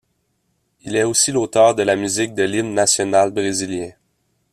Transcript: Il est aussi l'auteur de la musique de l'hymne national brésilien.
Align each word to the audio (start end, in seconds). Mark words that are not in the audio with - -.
Il 0.81 0.95
est 0.95 1.03
aussi 1.03 1.31
l'auteur 1.31 1.75
de 1.75 1.83
la 1.83 1.95
musique 1.95 2.33
de 2.33 2.41
l'hymne 2.41 2.73
national 2.73 3.29
brésilien. 3.29 3.91